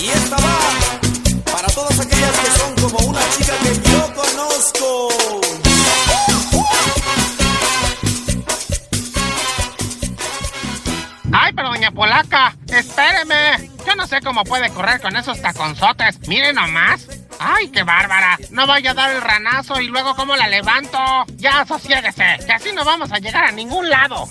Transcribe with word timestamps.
Y 0.00 0.08
esta 0.08 0.36
va 0.36 1.52
para 1.52 1.68
todas 1.68 2.00
aquellas 2.00 2.38
que 2.38 2.50
son 2.58 2.74
como 2.76 3.10
una 3.10 3.20
chica 3.36 3.52
que 3.62 3.90
yo 3.90 4.14
conozco. 4.14 5.08
Ay, 11.32 11.52
pero 11.54 11.68
doña 11.68 11.90
Polaca, 11.90 12.56
espéreme. 12.68 13.70
Yo 13.86 13.94
no 13.94 14.06
sé 14.06 14.22
cómo 14.22 14.42
puede 14.44 14.70
correr 14.70 15.02
con 15.02 15.16
esos 15.16 15.42
taconzotes. 15.42 16.26
Miren 16.26 16.54
nomás. 16.54 17.06
¡Ay, 17.38 17.68
qué 17.68 17.82
bárbara! 17.82 18.38
No 18.50 18.66
vaya 18.66 18.92
a 18.92 18.94
dar 18.94 19.10
el 19.10 19.20
ranazo 19.20 19.80
y 19.80 19.88
luego 19.88 20.14
cómo 20.14 20.34
la 20.34 20.48
levanto. 20.48 20.98
Ya, 21.36 21.66
sosiéguese, 21.66 22.38
que 22.46 22.52
así 22.52 22.72
no 22.72 22.84
vamos 22.84 23.12
a 23.12 23.18
llegar 23.18 23.44
a 23.44 23.52
ningún 23.52 23.90
lado. 23.90 24.28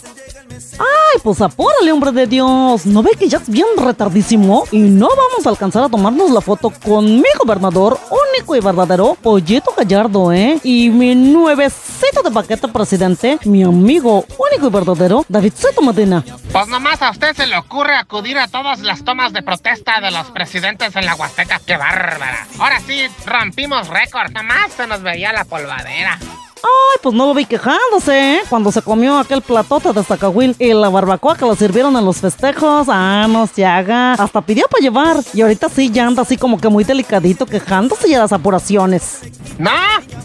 Ay, 1.11 1.19
pues 1.23 1.41
apúrale, 1.41 1.91
hombre 1.91 2.11
de 2.11 2.27
Dios. 2.27 2.85
¿No 2.85 3.01
ve 3.01 3.11
que 3.17 3.27
ya 3.27 3.39
es 3.39 3.49
bien 3.49 3.65
retardísimo? 3.77 4.65
Y 4.71 4.77
no 4.79 5.07
vamos 5.07 5.45
a 5.45 5.49
alcanzar 5.49 5.83
a 5.83 5.89
tomarnos 5.89 6.29
la 6.29 6.41
foto 6.41 6.71
con 6.85 7.05
mi 7.05 7.29
gobernador 7.39 7.99
único 8.09 8.55
y 8.55 8.59
verdadero, 8.59 9.15
Pollito 9.15 9.73
Gallardo, 9.75 10.31
¿eh? 10.31 10.59
Y 10.63 10.89
mi 10.89 11.15
nuevecito 11.15 12.21
de 12.23 12.29
paquete 12.29 12.67
presidente, 12.67 13.39
mi 13.45 13.63
amigo 13.63 14.25
único 14.37 14.67
y 14.67 14.69
verdadero, 14.69 15.25
Davidcito 15.27 15.81
Medina. 15.81 16.23
Pues 16.51 16.67
nomás 16.67 17.01
a 17.01 17.09
usted 17.09 17.35
se 17.35 17.47
le 17.47 17.57
ocurre 17.57 17.95
acudir 17.95 18.37
a 18.37 18.47
todas 18.47 18.81
las 18.81 19.03
tomas 19.03 19.33
de 19.33 19.41
protesta 19.41 20.01
de 20.01 20.11
los 20.11 20.27
presidentes 20.27 20.95
en 20.95 21.05
la 21.05 21.15
Huasteca. 21.15 21.59
¡Qué 21.65 21.75
bárbara! 21.75 22.47
Ahora 22.59 22.81
sí, 22.85 23.07
rompimos 23.25 23.87
récord. 23.87 24.31
Nomás 24.31 24.73
se 24.73 24.85
nos 24.85 25.01
veía 25.01 25.33
la 25.33 25.45
polvadera. 25.45 26.19
Ay, 26.61 26.99
pues 27.01 27.15
no 27.15 27.27
lo 27.27 27.33
vi 27.33 27.45
quejándose, 27.45 28.35
¿eh? 28.35 28.41
Cuando 28.49 28.71
se 28.71 28.81
comió 28.81 29.17
aquel 29.17 29.41
platote 29.41 29.93
de 29.93 30.03
Zacahuil 30.03 30.55
y 30.59 30.73
la 30.73 30.89
barbacoa 30.89 31.37
que 31.37 31.45
lo 31.45 31.55
sirvieron 31.55 31.95
en 31.95 32.05
los 32.05 32.17
festejos. 32.17 32.87
Ah, 32.89 33.27
no 33.29 33.47
se 33.47 33.65
haga. 33.65 34.13
Hasta 34.13 34.41
pidió 34.41 34.67
para 34.67 34.81
llevar. 34.81 35.17
Y 35.33 35.41
ahorita 35.41 35.69
sí 35.69 35.89
ya 35.89 36.05
anda 36.05 36.23
así 36.23 36.37
como 36.37 36.59
que 36.59 36.67
muy 36.67 36.83
delicadito 36.83 37.45
quejándose 37.45 38.13
a 38.15 38.19
las 38.19 38.33
apuraciones. 38.33 39.21
No, 39.57 39.71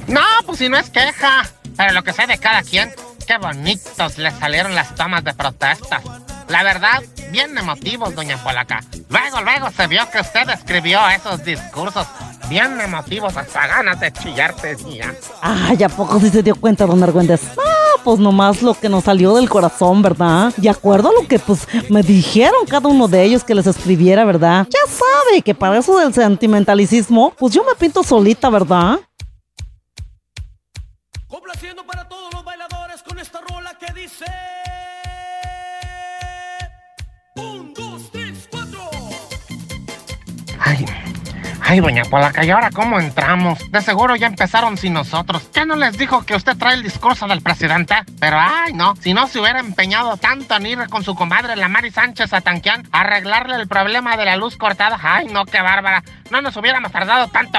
no, 0.08 0.20
pues 0.46 0.58
si 0.58 0.68
no 0.68 0.76
es 0.76 0.90
queja. 0.90 1.48
Pero 1.76 1.92
lo 1.92 2.02
que 2.02 2.12
sé 2.12 2.26
de 2.26 2.38
cada 2.38 2.62
quien, 2.62 2.92
qué 3.26 3.38
bonitos 3.38 4.18
le 4.18 4.30
salieron 4.32 4.74
las 4.74 4.94
tomas 4.94 5.24
de 5.24 5.34
protesta. 5.34 6.00
La 6.48 6.62
verdad, 6.62 7.02
bien 7.30 7.56
emotivos, 7.56 8.14
doña 8.14 8.36
Polaca. 8.42 8.80
Luego, 9.08 9.40
luego 9.40 9.70
se 9.70 9.86
vio 9.86 10.08
que 10.10 10.20
usted 10.20 10.48
escribió 10.50 11.00
esos 11.08 11.44
discursos 11.44 12.06
bien 12.48 12.80
emotivos, 12.80 13.36
hasta 13.36 13.66
ganas 13.66 14.00
de 14.00 14.12
chillarte, 14.12 14.76
tía. 14.76 15.14
Ay, 15.40 15.82
¿a 15.82 15.88
poco 15.88 16.20
sí 16.20 16.30
se 16.30 16.42
dio 16.42 16.54
cuenta, 16.56 16.86
don 16.86 17.02
Argüendes? 17.02 17.40
Ah, 17.58 18.00
pues 18.02 18.18
nomás 18.18 18.62
lo 18.62 18.74
que 18.74 18.88
nos 18.88 19.04
salió 19.04 19.34
del 19.34 19.48
corazón, 19.48 20.02
¿verdad? 20.02 20.52
De 20.56 20.68
acuerdo 20.68 21.10
a 21.10 21.12
lo 21.12 21.26
que, 21.26 21.38
pues, 21.38 21.66
me 21.88 22.02
dijeron 22.02 22.66
cada 22.68 22.88
uno 22.88 23.08
de 23.08 23.22
ellos 23.22 23.44
que 23.44 23.54
les 23.54 23.66
escribiera, 23.66 24.24
¿verdad? 24.24 24.66
Ya 24.70 24.90
sabe 24.90 25.42
que 25.42 25.54
para 25.54 25.78
eso 25.78 25.98
del 25.98 26.12
sentimentalicismo, 26.12 27.32
pues 27.38 27.54
yo 27.54 27.64
me 27.64 27.74
pinto 27.74 28.02
solita, 28.02 28.50
¿verdad? 28.50 28.98
Complaciendo 31.28 31.84
para 31.84 32.08
todos 32.08 32.32
los 32.32 32.44
bailadores 32.44 33.02
con 33.02 33.18
esta 33.18 33.40
rola 33.40 33.72
que 33.78 33.92
dice. 34.00 34.24
Un, 37.36 37.74
dos, 37.74 38.10
tres, 38.12 38.48
cuatro. 38.50 38.88
Ay, 40.60 40.86
ay, 41.64 41.80
doña 41.80 42.04
Polaca, 42.04 42.44
¿y 42.44 42.50
ahora 42.50 42.70
cómo 42.70 43.00
entramos? 43.00 43.70
De 43.70 43.80
seguro 43.80 44.16
ya 44.16 44.26
empezaron 44.26 44.76
sin 44.76 44.92
nosotros. 44.92 45.48
¿Qué 45.52 45.64
no 45.66 45.76
les 45.76 45.96
dijo 45.96 46.24
que 46.24 46.36
usted 46.36 46.56
trae 46.56 46.74
el 46.74 46.82
discurso 46.82 47.26
del 47.26 47.40
presidente? 47.40 47.94
Pero 48.20 48.36
ay, 48.38 48.72
no, 48.74 48.94
si 48.96 49.14
no 49.14 49.26
se 49.26 49.40
hubiera 49.40 49.60
empeñado 49.60 50.16
tanto 50.16 50.54
en 50.56 50.66
ir 50.66 50.88
con 50.88 51.02
su 51.02 51.14
comadre, 51.14 51.56
la 51.56 51.68
Mari 51.68 51.90
Sánchez 51.90 52.32
a 52.32 52.40
Tanquián, 52.40 52.86
a 52.92 53.00
arreglarle 53.00 53.56
el 53.56 53.66
problema 53.66 54.16
de 54.16 54.26
la 54.26 54.36
luz 54.36 54.56
cortada. 54.56 54.98
Ay, 55.02 55.26
no, 55.26 55.44
qué 55.46 55.60
bárbara. 55.60 56.02
No 56.30 56.40
nos 56.40 56.56
hubiéramos 56.56 56.92
tardado 56.92 57.28
tanto. 57.28 57.58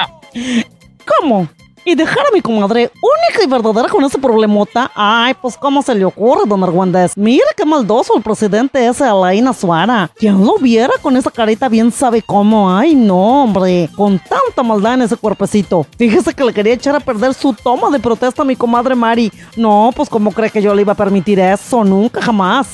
¿Cómo? 1.06 1.48
¿Y 1.88 1.94
dejar 1.94 2.26
a 2.26 2.34
mi 2.34 2.42
comadre 2.42 2.92
única 2.96 3.44
y 3.44 3.48
verdadera 3.48 3.88
con 3.88 4.04
ese 4.04 4.18
problemota? 4.18 4.92
Ay, 4.96 5.36
pues 5.40 5.56
¿cómo 5.56 5.84
se 5.84 5.94
le 5.94 6.04
ocurre, 6.04 6.42
don 6.48 6.64
Argüendes? 6.64 7.16
Mira 7.16 7.46
qué 7.56 7.64
maldoso 7.64 8.18
el 8.18 8.24
presidente 8.24 8.88
ese 8.88 9.04
Alain 9.04 9.48
Azuara. 9.48 10.10
Quien 10.16 10.44
lo 10.44 10.58
viera 10.58 10.94
con 11.00 11.16
esa 11.16 11.30
carita 11.30 11.70
bien 11.70 11.92
sabe 11.92 12.24
cómo. 12.24 12.76
Ay, 12.76 12.96
no, 12.96 13.44
hombre. 13.44 13.88
Con 13.96 14.18
tanta 14.18 14.64
maldad 14.64 14.96
en 14.96 15.04
ese 15.04 15.16
cuerpecito. 15.16 15.86
Fíjese 15.96 16.34
que 16.34 16.44
le 16.44 16.54
quería 16.54 16.74
echar 16.74 16.96
a 16.96 17.00
perder 17.00 17.36
su 17.36 17.54
toma 17.54 17.92
de 17.92 18.00
protesta 18.00 18.42
a 18.42 18.46
mi 18.46 18.56
comadre 18.56 18.96
Mari. 18.96 19.32
No, 19.56 19.92
pues 19.96 20.10
¿cómo 20.10 20.32
cree 20.32 20.50
que 20.50 20.64
yo 20.64 20.74
le 20.74 20.82
iba 20.82 20.94
a 20.94 20.98
permitir 20.98 21.40
eso? 21.40 21.84
Nunca, 21.84 22.20
jamás. 22.20 22.68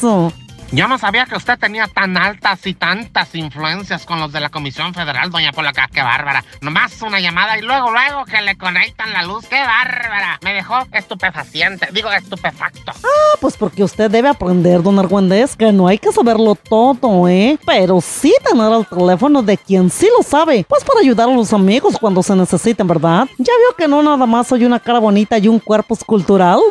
Yo 0.73 0.87
no 0.87 0.97
sabía 0.97 1.25
que 1.25 1.35
usted 1.35 1.59
tenía 1.59 1.87
tan 1.87 2.15
altas 2.15 2.65
y 2.65 2.73
tantas 2.73 3.35
influencias 3.35 4.05
con 4.05 4.21
los 4.21 4.31
de 4.31 4.39
la 4.39 4.47
Comisión 4.47 4.93
Federal, 4.93 5.29
doña 5.29 5.51
Polaca. 5.51 5.89
¡Qué 5.91 6.01
bárbara! 6.01 6.45
Nomás 6.61 7.01
una 7.01 7.19
llamada 7.19 7.57
y 7.57 7.61
luego, 7.61 7.91
luego 7.91 8.23
que 8.23 8.41
le 8.41 8.57
conectan 8.57 9.11
la 9.11 9.23
luz. 9.23 9.45
¡Qué 9.47 9.59
bárbara! 9.59 10.39
Me 10.41 10.53
dejó 10.53 10.75
estupefaciente. 10.93 11.89
Digo, 11.91 12.09
estupefacto. 12.09 12.93
Ah, 13.03 13.37
pues 13.41 13.57
porque 13.57 13.83
usted 13.83 14.09
debe 14.09 14.29
aprender, 14.29 14.81
don 14.81 14.97
Argüendez, 14.97 15.57
que 15.57 15.73
no 15.73 15.89
hay 15.89 15.97
que 15.97 16.13
saberlo 16.13 16.55
todo, 16.55 17.27
¿eh? 17.27 17.59
Pero 17.65 17.99
sí 17.99 18.33
tener 18.49 18.71
el 18.71 18.85
teléfono 18.85 19.43
de 19.43 19.57
quien 19.57 19.89
sí 19.89 20.07
lo 20.17 20.23
sabe. 20.23 20.65
Pues 20.69 20.85
para 20.85 21.01
ayudar 21.01 21.27
a 21.27 21.33
los 21.33 21.51
amigos 21.51 21.97
cuando 21.99 22.23
se 22.23 22.33
necesiten, 22.33 22.87
¿verdad? 22.87 23.27
Ya 23.37 23.51
vio 23.57 23.75
que 23.77 23.89
no 23.89 24.01
nada 24.01 24.25
más 24.25 24.47
soy 24.47 24.63
una 24.63 24.79
cara 24.79 24.99
bonita 24.99 25.37
y 25.37 25.49
un 25.49 25.59
cuerpo 25.59 25.95
escultural. 25.95 26.61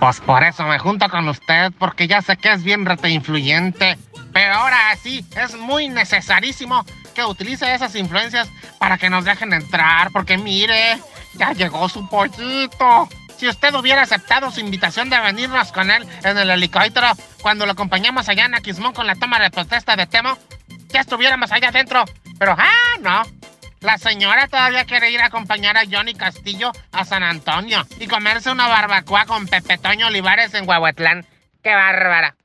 Pues 0.00 0.18
por 0.20 0.42
eso 0.42 0.64
me 0.64 0.78
junto 0.78 1.10
con 1.10 1.28
usted, 1.28 1.72
porque 1.78 2.08
ya 2.08 2.22
sé 2.22 2.38
que 2.38 2.50
es 2.50 2.64
bien 2.64 2.86
rete 2.86 3.10
influyente. 3.10 3.98
Pero 4.32 4.54
ahora 4.54 4.96
sí, 5.02 5.26
es 5.36 5.54
muy 5.54 5.90
necesarísimo 5.90 6.86
que 7.14 7.22
utilice 7.22 7.74
esas 7.74 7.94
influencias 7.94 8.48
para 8.78 8.96
que 8.96 9.10
nos 9.10 9.26
dejen 9.26 9.52
entrar, 9.52 10.10
porque 10.10 10.38
mire, 10.38 10.98
ya 11.34 11.52
llegó 11.52 11.86
su 11.90 12.08
pollito. 12.08 13.10
Si 13.36 13.46
usted 13.46 13.74
hubiera 13.74 14.00
aceptado 14.00 14.50
su 14.50 14.60
invitación 14.60 15.10
de 15.10 15.20
venirnos 15.20 15.70
con 15.70 15.90
él 15.90 16.06
en 16.24 16.38
el 16.38 16.48
helicóptero 16.48 17.08
cuando 17.42 17.66
lo 17.66 17.72
acompañamos 17.72 18.26
allá 18.28 18.46
en 18.46 18.54
Aquismón 18.54 18.94
con 18.94 19.06
la 19.06 19.16
toma 19.16 19.38
de 19.38 19.50
protesta 19.50 19.96
de 19.96 20.06
Temo, 20.06 20.38
ya 20.88 21.00
estuviéramos 21.00 21.52
allá 21.52 21.68
adentro. 21.68 22.06
Pero, 22.38 22.56
ah, 22.58 22.98
no. 23.02 23.39
La 23.80 23.96
señora 23.96 24.46
todavía 24.46 24.84
quiere 24.84 25.10
ir 25.10 25.22
a 25.22 25.26
acompañar 25.26 25.78
a 25.78 25.84
Johnny 25.90 26.14
Castillo 26.14 26.70
a 26.92 27.04
San 27.06 27.22
Antonio 27.22 27.86
y 27.98 28.06
comerse 28.08 28.50
una 28.50 28.68
barbacoa 28.68 29.24
con 29.24 29.46
Pepe 29.46 29.78
Toño 29.78 30.08
Olivares 30.08 30.52
en 30.52 30.68
Huehuetlán. 30.68 31.24
¡Qué 31.62 31.74
bárbara! 31.74 32.36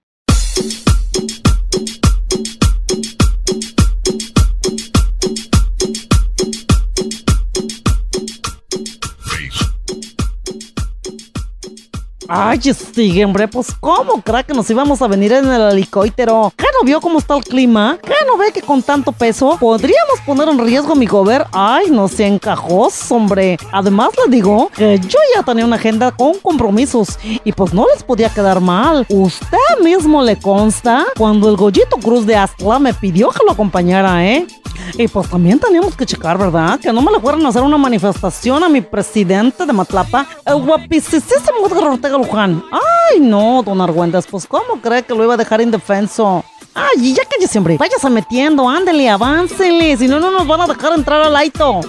Ay, 12.27 12.59
sí, 12.61 13.23
hombre, 13.23 13.47
pues 13.47 13.67
¿cómo 13.79 14.21
cree 14.21 14.43
que 14.43 14.53
nos 14.53 14.69
íbamos 14.69 15.01
a 15.01 15.07
venir 15.07 15.31
en 15.33 15.45
el 15.51 15.61
helicóptero? 15.71 16.51
¿Qué 16.55 16.65
no 16.73 16.85
vio 16.85 16.99
cómo 16.99 17.19
está 17.19 17.37
el 17.37 17.43
clima? 17.43 17.99
¿Qué 18.01 18.13
no 18.25 18.37
ve 18.37 18.51
que 18.51 18.61
con 18.61 18.81
tanto 18.81 19.11
peso 19.11 19.57
podríamos 19.59 20.19
poner 20.25 20.47
en 20.49 20.59
riesgo 20.59 20.95
mi 20.95 21.05
gober? 21.05 21.45
Ay, 21.51 21.89
no 21.91 22.07
se 22.07 22.25
encajó, 22.25 22.89
hombre. 23.09 23.57
Además 23.71 24.09
le 24.25 24.35
digo 24.35 24.71
que 24.75 24.99
yo 24.99 25.19
ya 25.35 25.43
tenía 25.43 25.65
una 25.65 25.75
agenda 25.75 26.11
con 26.11 26.39
compromisos 26.39 27.19
y 27.21 27.51
pues 27.51 27.73
no 27.73 27.85
les 27.93 28.03
podía 28.03 28.29
quedar 28.29 28.59
mal. 28.59 29.05
Usted 29.09 29.83
mismo 29.83 30.23
le 30.23 30.37
consta 30.37 31.05
cuando 31.17 31.49
el 31.49 31.57
Goyito 31.57 31.97
Cruz 31.97 32.25
de 32.25 32.35
Astla 32.35 32.79
me 32.79 32.93
pidió 32.93 33.29
que 33.29 33.45
lo 33.45 33.51
acompañara, 33.51 34.25
¿eh? 34.25 34.47
Y 34.93 35.07
pues 35.07 35.29
también 35.29 35.59
teníamos 35.59 35.95
que 35.95 36.05
checar, 36.05 36.37
¿verdad? 36.37 36.79
Que 36.79 36.93
no 36.93 37.01
me 37.01 37.11
le 37.11 37.19
fueran 37.19 37.45
a 37.45 37.49
hacer 37.49 37.61
una 37.61 37.77
manifestación 37.77 38.63
a 38.63 38.69
mi 38.69 38.81
presidente 38.81 39.65
de 39.65 39.73
Matlapa, 39.73 40.25
el 40.45 40.55
guapísimo 40.61 41.67
Edgar 41.67 41.83
Ortega 41.85 42.17
Luján. 42.17 42.63
Ay, 42.71 43.19
no, 43.19 43.63
don 43.63 43.81
Argüendes, 43.81 44.25
pues 44.27 44.45
¿cómo 44.45 44.81
cree 44.81 45.03
que 45.03 45.13
lo 45.13 45.23
iba 45.23 45.33
a 45.33 45.37
dejar 45.37 45.61
indefenso? 45.61 46.43
Ay, 46.73 47.07
y 47.07 47.13
ya 47.13 47.23
que 47.25 47.47
siempre, 47.47 47.77
váyase 47.77 48.09
metiendo, 48.09 48.67
ándele, 48.67 49.09
aváncele, 49.09 49.95
si 49.97 50.07
no, 50.07 50.19
no 50.19 50.31
nos 50.31 50.47
van 50.47 50.61
a 50.61 50.67
dejar 50.67 50.93
entrar 50.93 51.21
al 51.21 51.35
aito. 51.35 51.81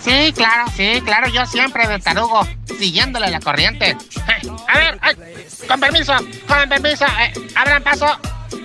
Sí, 0.00 0.32
claro, 0.32 0.64
sí, 0.76 1.00
claro, 1.04 1.28
yo 1.28 1.46
siempre 1.46 1.86
de 1.86 1.98
tarugo, 1.98 2.46
siguiéndole 2.78 3.30
la 3.30 3.40
corriente. 3.40 3.90
Eh, 3.90 4.50
a 4.68 4.78
ver, 4.78 4.98
ay, 5.00 5.14
con 5.68 5.80
permiso, 5.80 6.12
con 6.48 6.68
permiso, 6.68 7.04
eh, 7.04 7.32
abran 7.54 7.82
paso. 7.82 8.06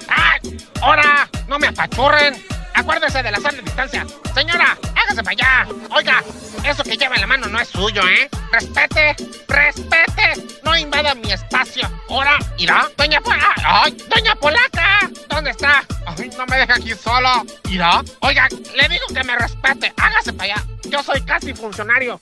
¡Ay! 0.09 0.57
¡Ahora! 0.81 1.29
¡No 1.47 1.59
me 1.59 1.67
apachurren! 1.67 2.33
Acuérdese 2.77 3.23
de 3.23 3.31
la 3.31 3.39
sana 3.39 3.59
distancia. 3.59 4.05
Señora, 4.35 4.77
hágase 4.95 5.23
para 5.23 5.31
allá. 5.31 5.67
Oiga, 5.95 6.23
eso 6.63 6.83
que 6.83 6.95
lleva 6.95 7.15
en 7.15 7.21
la 7.21 7.27
mano 7.27 7.47
no 7.47 7.59
es 7.59 7.69
suyo, 7.69 8.07
¿eh? 8.07 8.29
Respete, 8.51 9.15
respete. 9.47 10.59
No 10.63 10.77
invada 10.77 11.15
mi 11.15 11.31
espacio. 11.31 11.89
Ahora, 12.07 12.37
irá. 12.59 12.87
Doña 12.95 13.19
Polaca. 13.19 13.55
¡Ay! 13.65 13.97
Doña 14.07 14.35
Polaca. 14.35 15.09
¿Dónde 15.27 15.49
está? 15.49 15.83
Ay, 16.05 16.29
no 16.37 16.45
me 16.45 16.57
deja 16.57 16.75
aquí 16.75 16.93
solo. 16.93 17.43
¿Irá? 17.67 18.03
Oiga, 18.19 18.47
le 18.49 18.89
digo 18.89 19.07
que 19.11 19.23
me 19.23 19.35
respete. 19.35 19.91
Hágase 19.97 20.33
para 20.33 20.53
allá. 20.53 20.65
Yo 20.83 21.01
soy 21.01 21.21
casi 21.21 21.55
funcionario. 21.55 22.21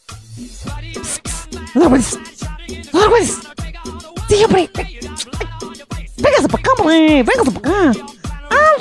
Don 1.74 1.84
Argüendes, 1.84 2.18
don 2.94 3.04
Argüendes. 3.04 3.40
Sí, 4.30 4.44
hombre. 4.46 4.70
Véngase 6.16 6.48
para 6.48 6.62
acá, 6.62 6.72
hombre. 6.80 7.24
Véngase 7.24 7.52
para 7.52 7.90
acá. 7.92 8.15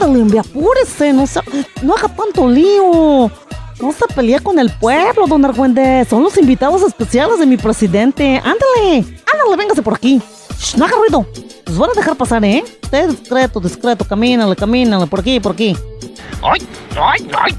Hombre, 0.00 0.38
apúrese, 0.38 1.12
no, 1.12 1.26
se, 1.26 1.40
no 1.82 1.94
haga 1.94 2.08
tanto 2.08 2.48
lío. 2.48 3.30
No 3.80 3.92
se 3.92 4.06
pelea 4.14 4.40
con 4.40 4.58
el 4.58 4.70
pueblo, 4.70 5.26
don 5.26 5.44
Argüende. 5.44 6.06
Son 6.08 6.22
los 6.22 6.36
invitados 6.38 6.82
especiales 6.82 7.38
de 7.38 7.46
mi 7.46 7.56
presidente. 7.56 8.36
Ándale, 8.36 8.98
ándale, 9.32 9.56
véngase 9.56 9.82
por 9.82 9.94
aquí. 9.94 10.20
Shh, 10.58 10.76
no 10.76 10.84
haga 10.84 10.96
ruido. 10.96 11.26
Los 11.66 11.78
van 11.78 11.90
a 11.90 11.94
dejar 11.94 12.16
pasar, 12.16 12.44
¿eh? 12.44 12.62
Usted 12.82 13.08
discreto, 13.08 13.60
discreto. 13.60 14.04
Camínale, 14.04 14.54
camínale, 14.54 15.06
por 15.06 15.20
aquí, 15.20 15.40
por 15.40 15.52
aquí. 15.52 15.76
¡Ay, 16.42 16.66
ay, 16.96 17.28
ay! 17.36 17.58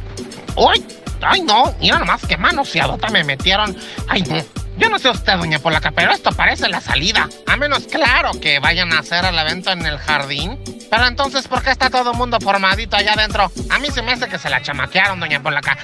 ¡Ay, 0.57 0.85
ay, 1.21 1.41
no! 1.41 1.73
Mira 1.79 1.99
nomás 1.99 2.25
qué 2.25 2.37
manoseadota 2.37 3.09
me 3.09 3.23
metieron. 3.23 3.75
¡Ay, 4.07 4.21
no! 4.23 4.37
Yo 4.77 4.89
no 4.89 4.99
sé 4.99 5.09
usted, 5.09 5.37
doña 5.37 5.59
Polaca, 5.59 5.91
pero 5.91 6.11
esto 6.11 6.31
parece 6.31 6.67
la 6.67 6.81
salida. 6.81 7.29
A 7.47 7.55
menos, 7.55 7.83
claro, 7.87 8.31
que 8.41 8.59
vayan 8.59 8.91
a 8.91 8.99
hacer 8.99 9.23
el 9.25 9.37
evento 9.37 9.71
en 9.71 9.85
el 9.85 9.97
jardín. 9.97 10.59
Pero 10.89 11.07
entonces, 11.07 11.47
¿por 11.47 11.61
qué 11.63 11.71
está 11.71 11.89
todo 11.89 12.11
el 12.11 12.17
mundo 12.17 12.37
formadito 12.39 12.95
allá 12.95 13.13
adentro? 13.13 13.51
A 13.69 13.79
mí 13.79 13.89
se 13.91 14.01
me 14.01 14.13
hace 14.13 14.27
que 14.27 14.37
se 14.37 14.49
la 14.49 14.61
chamaquearon, 14.61 15.19
doña 15.19 15.41
Polaca. 15.41 15.77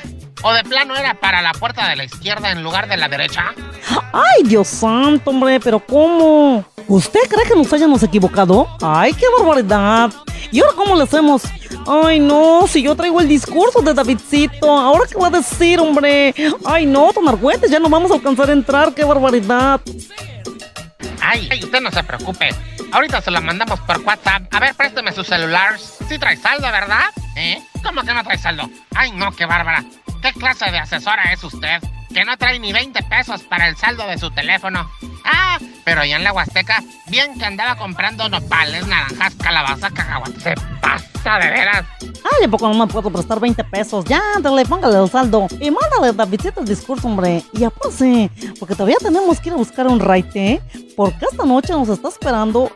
¿O 0.43 0.53
de 0.53 0.63
plano 0.63 0.95
era 0.95 1.13
para 1.15 1.41
la 1.41 1.51
puerta 1.53 1.87
de 1.87 1.95
la 1.95 2.03
izquierda 2.03 2.51
en 2.51 2.63
lugar 2.63 2.87
de 2.87 2.97
la 2.97 3.07
derecha? 3.07 3.53
¡Ay, 4.11 4.43
Dios 4.43 4.67
santo, 4.67 5.29
hombre! 5.29 5.59
¿Pero 5.59 5.79
cómo? 5.79 6.65
¿Usted 6.87 7.21
cree 7.29 7.47
que 7.47 7.55
nos 7.55 7.71
hayamos 7.71 8.01
equivocado? 8.03 8.67
¡Ay, 8.81 9.13
qué 9.13 9.25
barbaridad! 9.37 10.11
¿Y 10.51 10.59
ahora 10.59 10.73
cómo 10.75 10.95
le 10.95 11.03
hacemos? 11.03 11.43
Ay, 11.87 12.19
no, 12.19 12.67
si 12.67 12.81
yo 12.81 12.95
traigo 12.95 13.21
el 13.21 13.27
discurso 13.27 13.81
de 13.81 13.93
Davidcito, 13.93 14.69
¿ahora 14.71 15.05
qué 15.09 15.17
va 15.17 15.27
a 15.27 15.31
decir, 15.31 15.79
hombre? 15.79 16.33
Ay, 16.65 16.85
no, 16.85 17.11
Argüentes, 17.27 17.71
ya 17.71 17.79
no 17.79 17.89
vamos 17.89 18.11
a 18.11 18.15
alcanzar 18.15 18.49
a 18.49 18.53
entrar, 18.53 18.93
qué 18.93 19.05
barbaridad. 19.05 19.79
Ay, 21.21 21.47
ay, 21.51 21.63
usted 21.63 21.81
no 21.81 21.91
se 21.91 22.03
preocupe. 22.03 22.49
Ahorita 22.91 23.21
se 23.21 23.31
lo 23.31 23.41
mandamos 23.41 23.79
por 23.81 23.99
WhatsApp. 23.99 24.53
A 24.53 24.59
ver, 24.59 24.75
présteme 24.75 25.13
su 25.13 25.23
celular. 25.23 25.79
Sí 25.79 26.19
trae 26.19 26.35
saldo, 26.35 26.69
¿verdad? 26.71 27.05
¿Eh? 27.37 27.61
¿Cómo 27.83 28.01
que 28.01 28.13
no 28.13 28.23
trae 28.23 28.37
saldo? 28.37 28.69
Ay, 28.95 29.11
no, 29.11 29.31
qué 29.31 29.45
bárbara. 29.45 29.83
¿Qué 30.21 30.33
clase 30.33 30.69
de 30.69 30.77
asesora 30.77 31.31
es 31.31 31.43
usted? 31.43 31.81
Que 32.13 32.25
no 32.25 32.37
trae 32.37 32.59
ni 32.59 32.73
20 32.73 33.01
pesos 33.03 33.43
para 33.43 33.69
el 33.69 33.77
saldo 33.77 34.05
de 34.07 34.17
su 34.17 34.29
teléfono. 34.31 34.89
Ah, 35.23 35.57
pero 35.85 36.01
allá 36.01 36.17
en 36.17 36.23
la 36.23 36.33
Huasteca, 36.33 36.83
bien 37.07 37.39
que 37.39 37.45
andaba 37.45 37.75
comprando 37.75 38.27
nopales, 38.27 38.85
naranjas, 38.85 39.35
calabaza, 39.35 39.89
cacahuates. 39.89 40.43
Se 40.43 40.53
pasa 40.81 41.39
de 41.39 41.49
veras. 41.49 41.85
Ay, 42.01 42.45
¿a 42.45 42.47
poco 42.49 42.67
no 42.67 42.73
me 42.85 42.91
puedo 42.91 43.09
prestar 43.09 43.39
20 43.39 43.63
pesos? 43.63 44.05
Ya, 44.05 44.21
ándale, 44.35 44.65
póngale 44.65 45.01
el 45.01 45.09
saldo. 45.09 45.47
Y 45.59 45.71
mándale 45.71 46.11
Davidcito 46.13 46.59
el 46.59 46.67
discurso, 46.67 47.07
hombre. 47.07 47.43
Y 47.53 47.63
apúrese, 47.63 48.29
porque 48.59 48.75
todavía 48.75 48.97
tenemos 48.99 49.39
que 49.39 49.49
ir 49.49 49.53
a 49.53 49.57
buscar 49.57 49.87
un 49.87 49.99
raite, 49.99 50.51
¿eh? 50.51 50.61
Porque 51.01 51.25
esta 51.31 51.45
noche 51.45 51.73
nos 51.73 51.89
está 51.89 52.09
esperando 52.09 52.69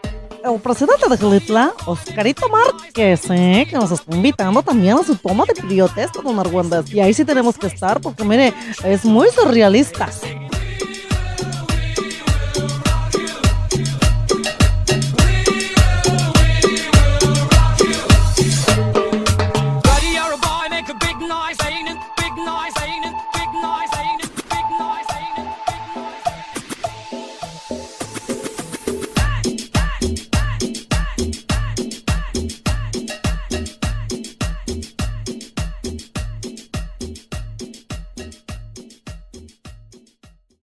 el 0.44 0.60
presidente 0.60 1.07
de 1.07 1.16
Gilitla, 1.16 1.74
Oscarito 1.86 2.50
Márquez, 2.50 3.22
¿eh? 3.30 3.68
que 3.69 3.75
nos 3.75 3.92
está 3.92 4.16
invitando 4.16 4.63
también 4.63 4.98
a 4.98 5.04
su 5.04 5.16
toma 5.16 5.44
de 5.45 5.54
protesta, 5.54 6.24
don 6.24 6.39
Argüendes. 6.39 6.92
Y 6.92 7.00
ahí 7.00 7.13
sí 7.13 7.24
tenemos 7.24 7.56
que 7.56 7.68
estar, 7.68 8.01
porque 8.01 8.24
mire, 8.24 8.51
es 8.83 9.06
muy 9.06 9.27
surrealista. 9.30 10.10